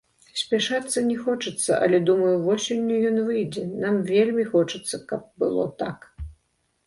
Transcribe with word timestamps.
Спяшацца 0.41 1.01
не 1.09 1.15
хочацца, 1.25 1.71
але, 1.85 1.97
думаю, 2.07 2.31
восенню 2.47 2.97
ён 3.09 3.17
выйдзе, 3.27 3.63
нам 3.85 3.95
вельмі 4.11 4.43
хочацца, 4.53 4.95
каб 5.11 5.21
было 5.45 5.63
так. 5.83 6.09